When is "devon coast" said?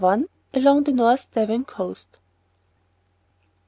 1.31-2.17